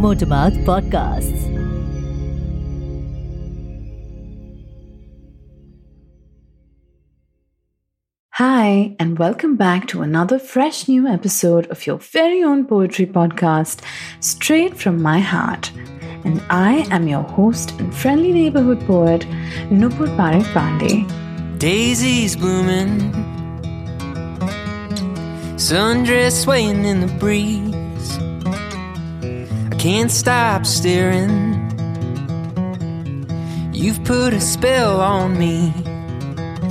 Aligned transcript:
Motormouth 0.00 0.56
Podcasts. 0.64 1.40
Hi, 8.30 8.96
and 8.98 9.18
welcome 9.18 9.56
back 9.56 9.88
to 9.88 10.00
another 10.00 10.38
fresh 10.38 10.88
new 10.88 11.06
episode 11.06 11.66
of 11.66 11.86
your 11.86 11.98
very 11.98 12.42
own 12.42 12.64
poetry 12.64 13.04
podcast, 13.04 13.82
straight 14.20 14.74
from 14.74 15.02
my 15.02 15.18
heart. 15.18 15.70
And 16.24 16.42
I 16.48 16.86
am 16.90 17.06
your 17.06 17.24
host 17.24 17.78
and 17.78 17.94
friendly 17.94 18.32
neighborhood 18.32 18.80
poet, 18.86 19.26
Nupur 19.68 20.08
Parekh 20.16 20.50
Pandey. 20.54 21.04
Daisies 21.58 22.36
blooming, 22.36 23.12
sundress 25.58 26.42
swaying 26.42 26.86
in 26.86 27.02
the 27.02 27.12
breeze. 27.18 27.79
Can't 29.80 30.10
stop 30.10 30.66
staring. 30.66 31.56
You've 33.72 34.04
put 34.04 34.34
a 34.34 34.40
spell 34.40 35.00
on 35.00 35.38
me. 35.38 35.72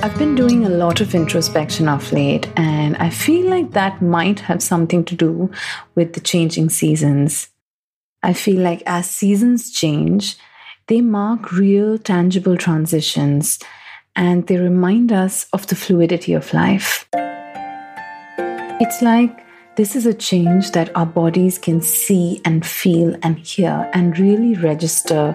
I've 0.03 0.15
been 0.19 0.35
doing 0.35 0.63
a 0.63 0.69
lot 0.69 1.01
of 1.01 1.15
introspection 1.15 1.89
of 1.89 2.13
late, 2.13 2.47
and 2.55 2.95
I 2.97 3.09
feel 3.09 3.49
like 3.49 3.71
that 3.71 3.99
might 4.03 4.41
have 4.41 4.61
something 4.61 5.03
to 5.05 5.15
do 5.15 5.49
with 5.95 6.13
the 6.13 6.19
changing 6.19 6.69
seasons. 6.69 7.49
I 8.21 8.33
feel 8.33 8.61
like 8.61 8.83
as 8.85 9.09
seasons 9.09 9.71
change, 9.71 10.37
they 10.85 11.01
mark 11.01 11.51
real, 11.51 11.97
tangible 11.97 12.57
transitions 12.57 13.57
and 14.15 14.45
they 14.45 14.57
remind 14.57 15.11
us 15.11 15.47
of 15.51 15.65
the 15.65 15.75
fluidity 15.75 16.33
of 16.33 16.53
life. 16.53 17.09
It's 18.79 19.01
like 19.01 19.48
this 19.79 19.95
is 19.95 20.05
a 20.05 20.13
change 20.13 20.71
that 20.71 20.93
our 20.93 21.05
bodies 21.05 21.57
can 21.57 21.81
see 21.81 22.41
and 22.43 22.65
feel 22.65 23.15
and 23.23 23.37
hear 23.39 23.89
and 23.93 24.19
really 24.19 24.53
register 24.55 25.33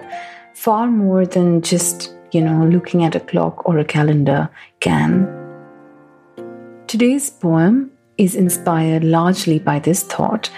far 0.53 0.85
more 0.85 1.25
than 1.25 1.63
just 1.63 2.15
you 2.31 2.41
know, 2.41 2.65
looking 2.65 3.03
at 3.03 3.15
a 3.15 3.19
clock 3.19 3.67
or 3.67 3.79
a 3.79 3.85
calendar 3.85 4.47
can. 4.81 5.25
Today's 6.85 7.31
poem 7.31 7.89
is 8.19 8.35
inspired 8.35 9.03
largely 9.03 9.57
by 9.57 9.79
this 9.79 10.03
thought 10.03 10.51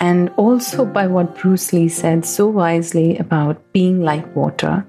and 0.00 0.30
also 0.36 0.84
by 0.84 1.06
what 1.06 1.38
Bruce 1.38 1.72
Lee 1.72 1.88
said 1.88 2.24
so 2.24 2.48
wisely 2.48 3.18
about 3.18 3.72
being 3.72 4.02
like 4.02 4.34
water. 4.34 4.84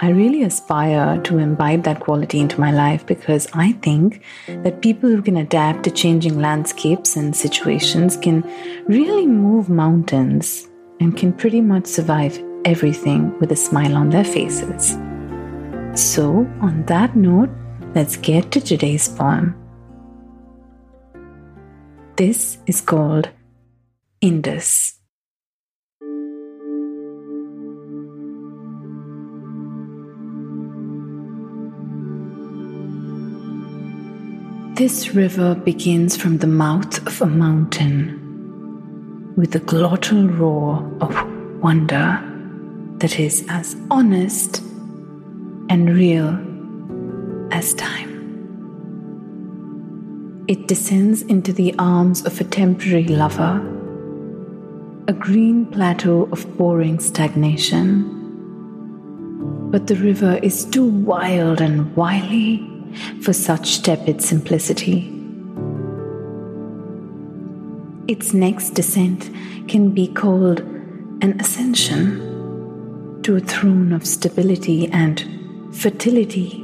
I 0.00 0.10
really 0.10 0.42
aspire 0.42 1.20
to 1.22 1.38
imbibe 1.38 1.84
that 1.84 2.00
quality 2.00 2.40
into 2.40 2.60
my 2.60 2.72
life 2.72 3.06
because 3.06 3.46
I 3.54 3.72
think 3.72 4.22
that 4.48 4.82
people 4.82 5.08
who 5.08 5.22
can 5.22 5.36
adapt 5.36 5.84
to 5.84 5.90
changing 5.90 6.40
landscapes 6.40 7.16
and 7.16 7.34
situations 7.34 8.16
can 8.16 8.42
really 8.86 9.26
move 9.26 9.68
mountains 9.68 10.66
and 11.00 11.16
can 11.16 11.32
pretty 11.32 11.60
much 11.60 11.86
survive 11.86 12.42
everything 12.64 13.38
with 13.38 13.52
a 13.52 13.56
smile 13.56 13.96
on 13.96 14.10
their 14.10 14.24
faces. 14.24 14.98
So, 15.94 16.46
on 16.60 16.84
that 16.86 17.14
note, 17.14 17.50
let's 17.94 18.16
get 18.16 18.50
to 18.52 18.60
today's 18.60 19.08
poem. 19.08 19.54
This 22.16 22.58
is 22.66 22.80
called 22.80 23.28
Indus. 24.20 24.93
This 34.74 35.14
river 35.14 35.54
begins 35.54 36.16
from 36.16 36.38
the 36.38 36.48
mouth 36.48 37.06
of 37.06 37.22
a 37.22 37.26
mountain 37.26 38.20
with 39.36 39.54
a 39.54 39.60
glottal 39.60 40.36
roar 40.36 40.82
of 41.00 41.14
wonder 41.62 42.20
that 42.98 43.20
is 43.20 43.46
as 43.48 43.76
honest 43.88 44.62
and 45.70 45.94
real 45.94 46.36
as 47.52 47.72
time. 47.74 48.10
It 50.48 50.66
descends 50.66 51.22
into 51.22 51.52
the 51.52 51.72
arms 51.78 52.26
of 52.26 52.40
a 52.40 52.44
temporary 52.44 53.04
lover, 53.04 53.60
a 55.06 55.12
green 55.12 55.66
plateau 55.66 56.28
of 56.32 56.58
boring 56.58 56.98
stagnation. 56.98 58.10
But 59.70 59.86
the 59.86 59.94
river 59.94 60.40
is 60.42 60.64
too 60.64 60.86
wild 60.86 61.60
and 61.60 61.94
wily 61.94 62.73
for 63.22 63.32
such 63.32 63.82
tepid 63.82 64.22
simplicity. 64.22 65.10
Its 68.06 68.34
next 68.34 68.70
descent 68.70 69.30
can 69.66 69.90
be 69.90 70.06
called 70.06 70.60
an 71.22 71.40
ascension 71.40 73.20
to 73.22 73.36
a 73.36 73.40
throne 73.40 73.92
of 73.92 74.06
stability 74.06 74.88
and 74.88 75.24
fertility. 75.74 76.60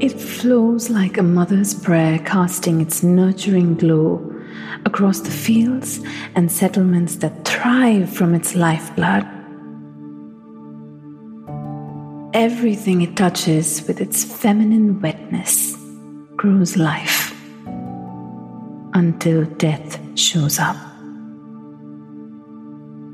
It 0.00 0.20
flows 0.20 0.90
like 0.90 1.16
a 1.16 1.22
mother's 1.22 1.74
prayer, 1.74 2.18
casting 2.20 2.80
its 2.80 3.02
nurturing 3.02 3.76
glow 3.76 4.26
across 4.84 5.20
the 5.20 5.30
fields 5.30 6.00
and 6.34 6.50
settlements 6.50 7.16
that 7.16 7.44
thrive 7.46 8.10
from 8.10 8.34
its 8.34 8.54
lifeblood. 8.54 9.26
Everything 12.32 13.02
it 13.02 13.16
touches 13.16 13.84
with 13.88 14.00
its 14.00 14.22
feminine 14.22 15.00
wetness 15.00 15.76
grows 16.36 16.76
life 16.76 17.34
until 18.94 19.44
death 19.56 19.98
shows 20.16 20.60
up. 20.60 20.76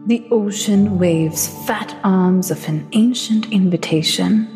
The 0.06 0.22
ocean 0.31 0.99
waves 0.99 1.49
fat 1.66 1.97
arms 2.04 2.50
of 2.50 2.69
an 2.69 2.87
ancient 2.93 3.50
invitation. 3.53 4.53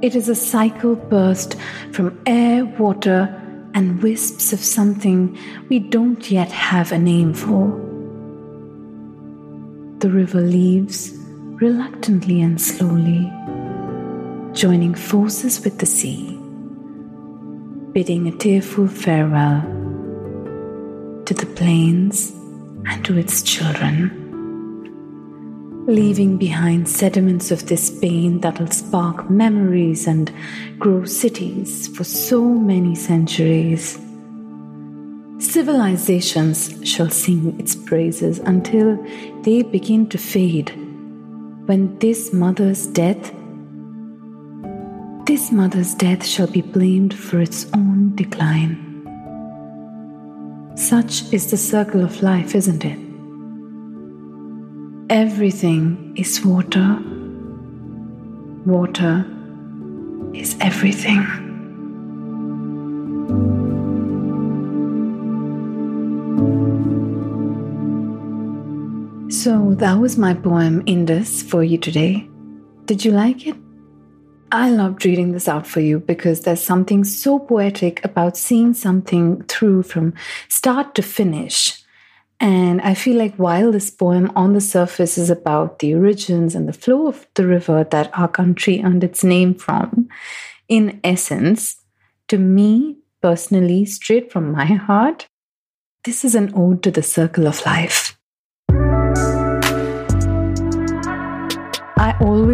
It 0.00 0.16
is 0.16 0.30
a 0.30 0.34
cycle 0.34 0.96
burst 0.96 1.56
from 1.92 2.18
air, 2.24 2.64
water, 2.64 3.28
and 3.74 4.02
wisps 4.02 4.54
of 4.54 4.60
something 4.60 5.38
we 5.68 5.80
don't 5.80 6.30
yet 6.30 6.50
have 6.50 6.92
a 6.92 6.98
name 6.98 7.34
for. 7.34 7.66
The 9.98 10.08
river 10.08 10.40
leaves 10.40 11.21
reluctantly 11.60 12.40
and 12.42 12.60
slowly, 12.60 13.30
joining 14.52 14.94
forces 14.94 15.62
with 15.62 15.78
the 15.78 15.86
sea, 15.86 16.36
bidding 17.92 18.28
a 18.28 18.36
tearful 18.38 18.88
farewell 18.88 19.62
to 21.24 21.34
the 21.34 21.46
plains 21.54 22.32
and 22.86 23.04
to 23.04 23.16
its 23.16 23.42
children, 23.42 24.10
leaving 25.86 26.36
behind 26.36 26.88
sediments 26.88 27.50
of 27.50 27.66
this 27.66 27.90
pain 28.00 28.40
that'll 28.40 28.66
spark 28.68 29.30
memories 29.30 30.06
and 30.06 30.32
grow 30.78 31.04
cities 31.04 31.88
for 31.96 32.04
so 32.04 32.42
many 32.42 32.94
centuries. 32.94 33.98
Civilizations 35.38 36.74
shall 36.88 37.10
sing 37.10 37.58
its 37.60 37.74
praises 37.74 38.38
until 38.40 38.96
they 39.42 39.62
begin 39.62 40.08
to 40.08 40.18
fade. 40.18 40.72
When 41.66 41.96
this 42.00 42.32
mother's 42.32 42.88
death, 42.88 43.32
this 45.26 45.52
mother's 45.52 45.94
death 45.94 46.26
shall 46.26 46.48
be 46.48 46.60
blamed 46.60 47.14
for 47.14 47.40
its 47.40 47.66
own 47.72 48.16
decline. 48.16 48.76
Such 50.76 51.32
is 51.32 51.52
the 51.52 51.56
circle 51.56 52.02
of 52.02 52.20
life, 52.20 52.56
isn't 52.56 52.84
it? 52.84 52.98
Everything 55.08 56.14
is 56.16 56.44
water. 56.44 56.98
Water 58.66 59.24
is 60.34 60.56
everything. 60.60 61.41
So 69.32 69.72
that 69.76 69.94
was 69.94 70.18
my 70.18 70.34
poem 70.34 70.82
Indus 70.84 71.40
for 71.40 71.64
you 71.64 71.78
today. 71.78 72.28
Did 72.84 73.02
you 73.02 73.12
like 73.12 73.46
it? 73.46 73.56
I 74.52 74.68
loved 74.68 75.06
reading 75.06 75.32
this 75.32 75.48
out 75.48 75.66
for 75.66 75.80
you 75.80 76.00
because 76.00 76.42
there's 76.42 76.62
something 76.62 77.02
so 77.02 77.38
poetic 77.38 78.04
about 78.04 78.36
seeing 78.36 78.74
something 78.74 79.42
through 79.44 79.84
from 79.84 80.12
start 80.50 80.94
to 80.96 81.02
finish. 81.02 81.82
And 82.40 82.82
I 82.82 82.92
feel 82.92 83.16
like 83.16 83.34
while 83.36 83.72
this 83.72 83.90
poem 83.90 84.30
on 84.36 84.52
the 84.52 84.60
surface 84.60 85.16
is 85.16 85.30
about 85.30 85.78
the 85.78 85.94
origins 85.94 86.54
and 86.54 86.68
the 86.68 86.74
flow 86.74 87.06
of 87.06 87.26
the 87.34 87.46
river 87.46 87.84
that 87.84 88.10
our 88.12 88.28
country 88.28 88.82
earned 88.84 89.02
its 89.02 89.24
name 89.24 89.54
from, 89.54 90.10
in 90.68 91.00
essence, 91.02 91.76
to 92.28 92.36
me 92.36 92.98
personally, 93.22 93.86
straight 93.86 94.30
from 94.30 94.52
my 94.52 94.66
heart, 94.66 95.26
this 96.04 96.22
is 96.22 96.34
an 96.34 96.52
ode 96.54 96.82
to 96.82 96.90
the 96.90 97.02
circle 97.02 97.46
of 97.46 97.64
life. 97.64 98.11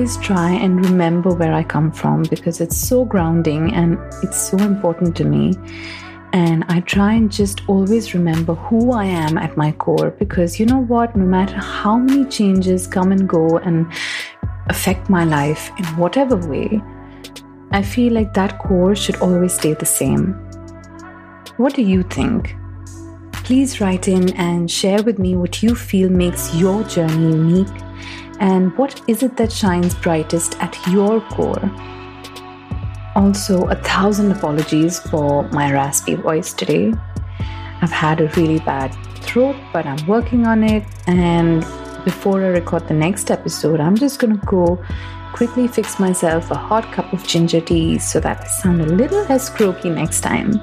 Always 0.08 0.26
try 0.26 0.52
and 0.52 0.82
remember 0.86 1.34
where 1.34 1.52
I 1.52 1.62
come 1.62 1.92
from 1.92 2.22
because 2.30 2.62
it's 2.62 2.78
so 2.78 3.04
grounding 3.04 3.74
and 3.74 3.98
it's 4.22 4.40
so 4.40 4.56
important 4.56 5.14
to 5.16 5.24
me. 5.24 5.52
And 6.32 6.64
I 6.68 6.80
try 6.80 7.12
and 7.12 7.30
just 7.30 7.60
always 7.68 8.14
remember 8.14 8.54
who 8.54 8.92
I 8.92 9.04
am 9.04 9.36
at 9.36 9.58
my 9.58 9.72
core 9.72 10.10
because 10.12 10.58
you 10.58 10.64
know 10.64 10.78
what? 10.78 11.14
No 11.14 11.26
matter 11.26 11.58
how 11.58 11.98
many 11.98 12.24
changes 12.24 12.86
come 12.86 13.12
and 13.12 13.28
go 13.28 13.58
and 13.58 13.86
affect 14.70 15.10
my 15.10 15.24
life 15.24 15.70
in 15.78 15.84
whatever 15.98 16.36
way, 16.36 16.80
I 17.72 17.82
feel 17.82 18.14
like 18.14 18.32
that 18.32 18.58
core 18.60 18.96
should 18.96 19.16
always 19.16 19.52
stay 19.52 19.74
the 19.74 19.84
same. 19.84 20.32
What 21.58 21.74
do 21.74 21.82
you 21.82 22.02
think? 22.02 22.56
Please 23.32 23.78
write 23.78 24.08
in 24.08 24.32
and 24.36 24.70
share 24.70 25.02
with 25.02 25.18
me 25.18 25.36
what 25.36 25.62
you 25.62 25.74
feel 25.74 26.08
makes 26.08 26.54
your 26.54 26.82
journey 26.84 27.36
unique 27.36 27.87
and 28.40 28.76
what 28.76 29.02
is 29.08 29.22
it 29.22 29.36
that 29.36 29.52
shines 29.52 29.94
brightest 29.94 30.60
at 30.62 30.76
your 30.88 31.20
core. 31.20 31.70
Also, 33.14 33.66
a 33.66 33.74
thousand 33.74 34.30
apologies 34.30 35.00
for 35.00 35.42
my 35.48 35.72
raspy 35.72 36.14
voice 36.14 36.52
today. 36.52 36.92
I've 37.80 37.90
had 37.90 38.20
a 38.20 38.28
really 38.36 38.60
bad 38.60 38.94
throat, 39.22 39.56
but 39.72 39.86
I'm 39.86 40.06
working 40.06 40.46
on 40.46 40.62
it. 40.62 40.84
And 41.06 41.62
before 42.04 42.44
I 42.44 42.48
record 42.48 42.86
the 42.88 42.94
next 42.94 43.30
episode, 43.30 43.80
I'm 43.80 43.96
just 43.96 44.18
gonna 44.18 44.40
go 44.46 44.82
quickly 45.32 45.68
fix 45.68 45.98
myself 45.98 46.50
a 46.50 46.56
hot 46.56 46.92
cup 46.92 47.12
of 47.12 47.26
ginger 47.26 47.60
tea 47.60 47.98
so 47.98 48.20
that 48.20 48.40
I 48.40 48.46
sound 48.46 48.80
a 48.80 48.86
little 48.86 49.24
less 49.24 49.50
croaky 49.50 49.90
next 49.90 50.20
time. 50.20 50.60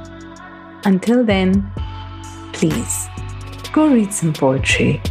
Until 0.86 1.24
then, 1.24 1.72
please 2.54 3.08
go 3.72 3.88
read 3.88 4.14
some 4.14 4.34
poetry. 4.34 5.02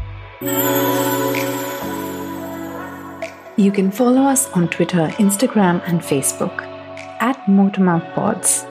You 3.56 3.70
can 3.70 3.92
follow 3.92 4.22
us 4.22 4.50
on 4.50 4.66
Twitter, 4.66 5.06
Instagram, 5.18 5.80
and 5.86 6.00
Facebook 6.00 6.62
at 7.20 7.36
Motormouth 7.46 8.12
Pods. 8.12 8.66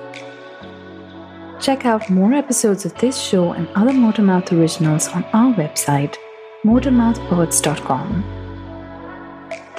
Check 1.63 1.85
out 1.85 2.09
more 2.09 2.33
episodes 2.33 2.83
of 2.83 2.93
this 2.95 3.17
show 3.17 3.53
and 3.53 3.69
other 3.75 3.93
Motormouth 3.93 4.51
originals 4.51 5.07
on 5.07 5.23
our 5.31 5.53
website, 5.53 6.17
motormouthpods.com. 6.65 8.25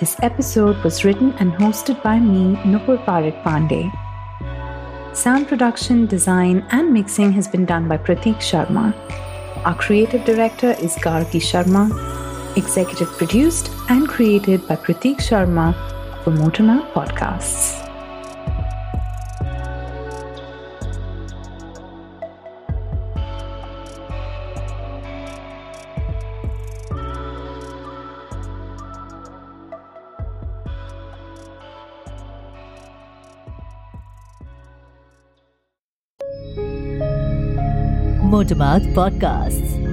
This 0.00 0.16
episode 0.22 0.82
was 0.82 1.04
written 1.04 1.34
and 1.34 1.52
hosted 1.52 2.02
by 2.02 2.18
me, 2.18 2.56
Nupur 2.64 2.96
Parekh 3.04 3.42
Pandey. 3.42 3.92
Sound 5.14 5.48
production, 5.48 6.06
design, 6.06 6.66
and 6.70 6.94
mixing 6.94 7.30
has 7.32 7.46
been 7.46 7.66
done 7.66 7.88
by 7.88 7.98
Pratik 7.98 8.36
Sharma. 8.36 8.94
Our 9.66 9.74
creative 9.74 10.24
director 10.24 10.70
is 10.70 10.96
Gargi 10.96 11.42
Sharma. 11.42 12.13
Executive 12.56 13.08
produced 13.18 13.70
and 13.88 14.08
created 14.08 14.66
by 14.68 14.76
Pratik 14.76 15.16
Sharma 15.16 15.74
for 16.22 16.30
Motormouth 16.30 16.90
Podcasts. 16.92 17.82
Motormouth 38.34 38.86
Podcasts. 38.94 39.83